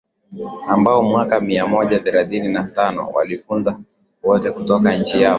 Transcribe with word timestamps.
ambao 0.67 1.03
mwaka 1.03 1.39
mia 1.41 1.67
moja 1.67 1.99
thelathini 1.99 2.47
na 2.49 2.63
tano 2.63 3.07
waliwafukuza 3.09 3.79
wote 4.23 4.51
kutoka 4.51 4.95
nchi 4.97 5.21
yao 5.21 5.29